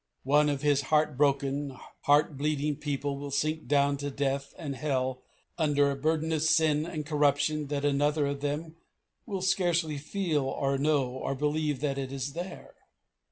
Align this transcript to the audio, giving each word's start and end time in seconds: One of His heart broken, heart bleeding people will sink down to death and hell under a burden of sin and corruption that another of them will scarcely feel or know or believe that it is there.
One 0.23 0.49
of 0.49 0.63
His 0.63 0.81
heart 0.89 1.15
broken, 1.15 1.77
heart 2.05 2.35
bleeding 2.35 2.77
people 2.77 3.19
will 3.19 3.29
sink 3.29 3.67
down 3.67 3.97
to 3.97 4.09
death 4.09 4.55
and 4.57 4.75
hell 4.75 5.21
under 5.59 5.91
a 5.91 5.95
burden 5.95 6.31
of 6.31 6.41
sin 6.41 6.87
and 6.87 7.05
corruption 7.05 7.67
that 7.67 7.85
another 7.85 8.25
of 8.25 8.41
them 8.41 8.77
will 9.27 9.43
scarcely 9.43 9.99
feel 9.99 10.45
or 10.45 10.79
know 10.79 11.05
or 11.05 11.35
believe 11.35 11.81
that 11.81 11.99
it 11.99 12.11
is 12.11 12.33
there. 12.33 12.73